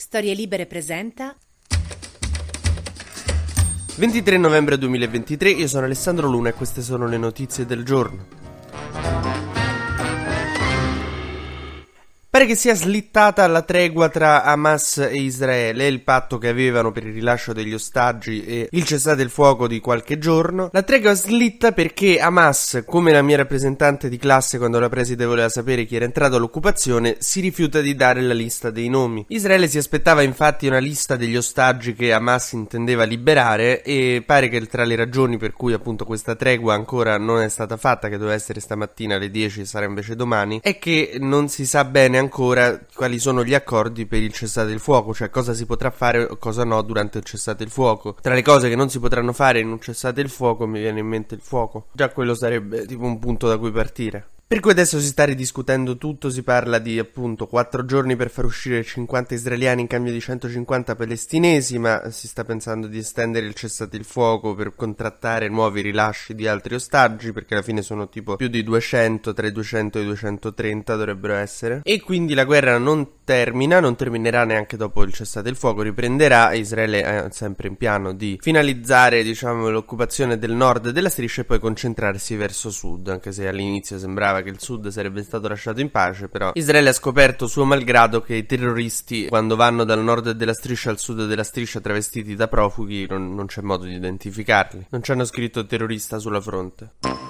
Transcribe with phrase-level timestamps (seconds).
[0.00, 1.36] Storie Libere presenta
[3.96, 8.47] 23 novembre 2023, io sono Alessandro Luna e queste sono le notizie del giorno.
[12.38, 17.04] Pare che sia slittata la tregua tra Hamas e Israele, il patto che avevano per
[17.04, 20.68] il rilascio degli ostaggi e il cessate il fuoco di qualche giorno.
[20.72, 25.48] La tregua slitta perché Hamas, come la mia rappresentante di classe quando la preside voleva
[25.48, 29.24] sapere chi era entrato all'occupazione, si rifiuta di dare la lista dei nomi.
[29.30, 34.64] Israele si aspettava infatti una lista degli ostaggi che Hamas intendeva liberare e pare che
[34.66, 38.36] tra le ragioni per cui appunto questa tregua ancora non è stata fatta, che doveva
[38.36, 42.26] essere stamattina alle 10 e sarà invece domani, è che non si sa bene ancora
[42.28, 46.36] quali sono gli accordi per il cessate il fuoco, cioè cosa si potrà fare o
[46.36, 48.16] cosa no durante il cessate il fuoco.
[48.20, 51.00] Tra le cose che non si potranno fare in un cessate il fuoco mi viene
[51.00, 51.86] in mente il fuoco.
[51.92, 54.28] Già quello sarebbe tipo un punto da cui partire.
[54.48, 58.46] Per cui adesso si sta ridiscutendo tutto, si parla di appunto 4 giorni per far
[58.46, 63.52] uscire 50 israeliani in cambio di 150 palestinesi, ma si sta pensando di estendere il
[63.52, 68.36] cessate il fuoco per contrattare nuovi rilasci di altri ostaggi, perché alla fine sono tipo
[68.36, 71.80] più di 200, tra i 200 e i 230 dovrebbero essere.
[71.84, 76.54] E quindi la guerra non termina, non terminerà neanche dopo il cessate il fuoco, riprenderà.
[76.54, 81.60] Israele è sempre in piano di finalizzare, diciamo, l'occupazione del nord della striscia e poi
[81.60, 86.28] concentrarsi verso sud, anche se all'inizio sembrava che il sud sarebbe stato lasciato in pace,
[86.28, 90.90] però Israele ha scoperto suo malgrado che i terroristi quando vanno dal nord della striscia
[90.90, 94.86] al sud della striscia travestiti da profughi non, non c'è modo di identificarli.
[94.90, 97.27] Non ci hanno scritto terrorista sulla fronte.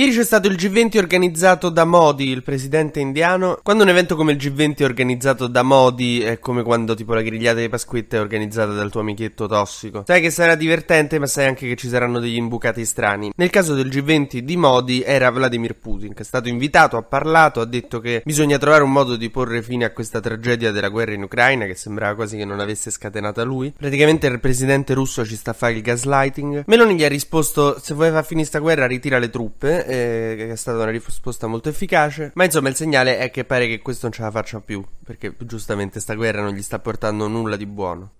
[0.00, 3.58] Ieri c'è stato il G20 organizzato da Modi, il presidente indiano.
[3.62, 7.20] Quando un evento come il G20 è organizzato da Modi è come quando tipo la
[7.20, 10.04] grigliata di Pasquetta è organizzata dal tuo amichetto tossico.
[10.06, 13.32] Sai che sarà divertente, ma sai anche che ci saranno degli imbucati strani.
[13.36, 17.60] Nel caso del G20 di Modi era Vladimir Putin, che è stato invitato, ha parlato,
[17.60, 21.12] ha detto che bisogna trovare un modo di porre fine a questa tragedia della guerra
[21.12, 23.70] in Ucraina, che sembrava quasi che non avesse scatenata lui.
[23.76, 26.62] Praticamente il presidente russo ci sta a fare il gaslighting.
[26.68, 30.50] Meloni gli ha risposto: se vuoi far finire sta guerra, ritira le truppe eh, che
[30.52, 32.30] è stata una risposta molto efficace.
[32.34, 34.84] Ma insomma, il segnale è che pare che questo non ce la faccia più.
[35.04, 38.12] Perché giustamente sta guerra non gli sta portando nulla di buono.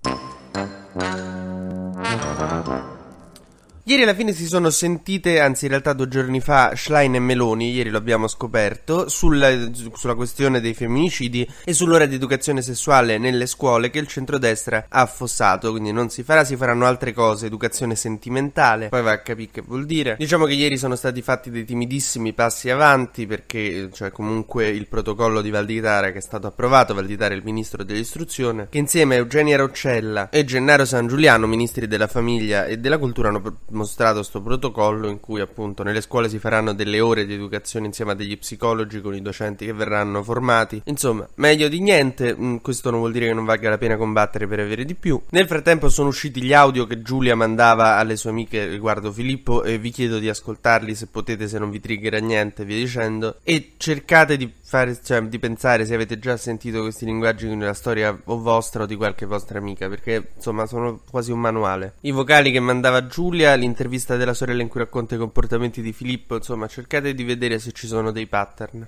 [3.91, 7.73] Ieri alla fine si sono sentite, anzi in realtà due giorni fa, Schlein e Meloni,
[7.73, 9.51] ieri lo abbiamo scoperto, sulla,
[9.95, 15.01] sulla, questione dei femminicidi e sull'ora di educazione sessuale nelle scuole che il centrodestra ha
[15.01, 19.51] affossato, quindi non si farà, si faranno altre cose, educazione sentimentale, poi va a capire
[19.51, 20.15] che vuol dire.
[20.17, 25.41] Diciamo che ieri sono stati fatti dei timidissimi passi avanti perché, cioè comunque il protocollo
[25.41, 29.57] di Valditara che è stato approvato, Valditara è il ministro dell'istruzione, che insieme a Eugenia
[29.57, 35.09] Roccella e Gennaro San Giuliano, ministri della famiglia e della cultura, hanno mostrato questo protocollo
[35.09, 39.01] in cui appunto nelle scuole si faranno delle ore di educazione insieme a degli psicologi
[39.01, 40.83] con i docenti che verranno formati.
[40.85, 44.47] Insomma, meglio di niente, mm, questo non vuol dire che non valga la pena combattere
[44.47, 45.21] per avere di più.
[45.31, 49.79] Nel frattempo sono usciti gli audio che Giulia mandava alle sue amiche riguardo Filippo e
[49.79, 53.37] vi chiedo di ascoltarli se potete, se non vi triggera niente, via dicendo.
[53.43, 58.17] E cercate di fare, cioè, di pensare se avete già sentito questi linguaggi nella storia
[58.27, 61.95] o vostra o di qualche vostra amica, perché insomma sono quasi un manuale.
[62.03, 66.37] I vocali che mandava Giulia, l'intervista della sorella in cui racconta i comportamenti di Filippo,
[66.37, 68.87] insomma, cercate di vedere se ci sono dei pattern.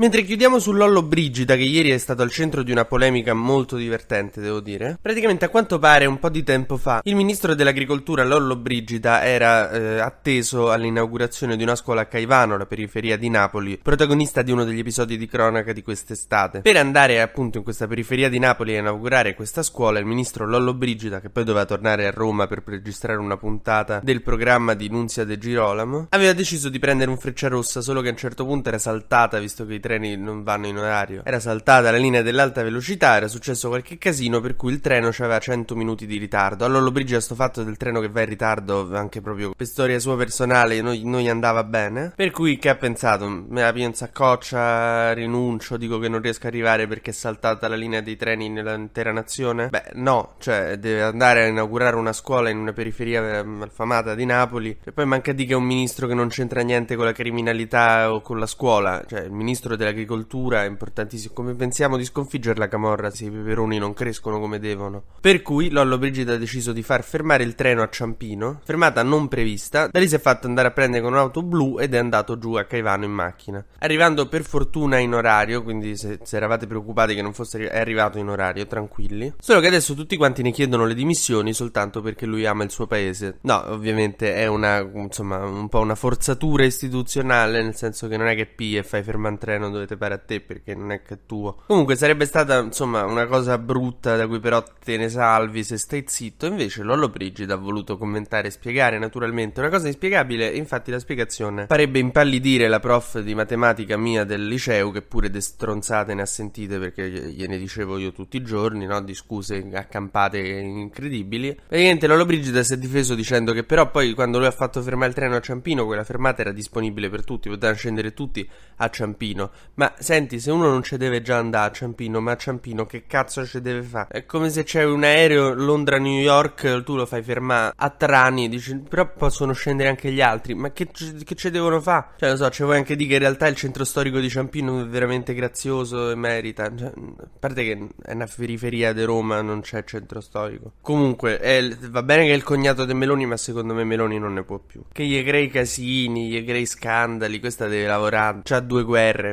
[0.00, 3.74] Mentre chiudiamo su Lollo Brigida, che ieri è stato al centro di una polemica molto
[3.74, 4.96] divertente, devo dire.
[5.02, 9.68] Praticamente, a quanto pare, un po' di tempo fa, il ministro dell'agricoltura Lollo Brigida era
[9.72, 14.62] eh, atteso all'inaugurazione di una scuola a Caivano, la periferia di Napoli, protagonista di uno
[14.62, 16.60] degli episodi di cronaca di quest'estate.
[16.60, 20.74] Per andare appunto in questa periferia di Napoli a inaugurare questa scuola, il ministro Lollo
[20.74, 25.24] Brigida, che poi doveva tornare a Roma per registrare una puntata del programma di Nunzia
[25.24, 28.68] De Girolamo, aveva deciso di prendere un freccia rossa, solo che a un certo punto
[28.68, 31.22] era saltata, visto che i treni non vanno in orario.
[31.24, 35.38] Era saltata la linea dell'alta velocità, era successo qualche casino per cui il treno aveva
[35.38, 36.64] 100 minuti di ritardo.
[36.64, 40.16] Allora Lollobrigida sto fatto del treno che va in ritardo, anche proprio per storia sua
[40.16, 42.12] personale, non, gli andava bene.
[42.14, 43.26] Per cui che ha pensato?
[43.28, 47.66] Me la pio in saccoccia, rinuncio, dico che non riesco a arrivare perché è saltata
[47.68, 49.68] la linea dei treni nell'intera nazione?
[49.68, 54.76] Beh, no, cioè deve andare a inaugurare una scuola in una periferia malfamata di Napoli
[54.84, 58.12] e poi manca di che è un ministro che non c'entra niente con la criminalità
[58.12, 61.32] o con la scuola, cioè il ministro dell'agricoltura è importantissimo.
[61.32, 65.04] Come pensiamo di sconfiggere la camorra se i peperoni non crescono come devono?
[65.20, 69.28] Per cui Lollo Brigida ha deciso di far fermare il treno a Ciampino, fermata non
[69.28, 72.38] prevista, da lì si è fatto andare a prendere con un'auto blu ed è andato
[72.38, 73.64] giù a Caivano in macchina.
[73.78, 78.28] Arrivando per fortuna in orario, quindi se, se eravate preoccupati che non fosse arrivato in
[78.28, 79.32] orario, tranquilli.
[79.38, 82.86] Solo che adesso tutti quanti ne chiedono le dimissioni soltanto perché lui ama il suo
[82.86, 83.38] paese.
[83.42, 88.34] No, ovviamente è una, insomma, un po' una forzatura istituzionale, nel senso che non è
[88.34, 91.02] che P e fai fermare un treno dove te pare a te perché non è
[91.02, 91.62] che è tuo.
[91.66, 96.04] Comunque sarebbe stata, insomma, una cosa brutta da cui però te ne salvi se stai
[96.06, 96.46] zitto.
[96.46, 101.66] Invece Lollo Brigida ha voluto commentare e spiegare naturalmente una cosa inspiegabile, infatti la spiegazione
[101.66, 106.78] farebbe impallidire la prof di matematica mia del liceo che pure destronzate ne ha sentite
[106.78, 109.00] perché gliene dicevo io tutti i giorni, no?
[109.02, 111.54] Di scuse accampate incredibili.
[111.54, 115.10] Praticamente Lollo Brigida si è difeso dicendo che però poi quando lui ha fatto fermare
[115.10, 119.50] il treno a Ciampino quella fermata era disponibile per tutti, potevano scendere tutti a Ciampino.
[119.78, 123.04] Ma senti, se uno non ci deve già andare a Ciampino, ma a Ciampino che
[123.06, 124.08] cazzo ci deve fare?
[124.10, 128.74] È come se c'è un aereo Londra-New York, tu lo fai fermare a Trani, dici,
[128.76, 132.06] però possono scendere anche gli altri, ma che, che ci devono fare?
[132.16, 134.80] Cioè, lo so, ci vuoi anche dire che in realtà il centro storico di Ciampino
[134.80, 136.74] è veramente grazioso e merita.
[136.74, 140.72] Cioè, a parte che è una periferia di Roma, non c'è centro storico.
[140.80, 144.32] Comunque, è, va bene che è il cognato di Meloni, ma secondo me Meloni non
[144.32, 144.82] ne può più.
[144.92, 148.40] Che gli crei casini, gli crei scandali, questa deve lavorare.
[148.42, 149.32] C'ha due guerre,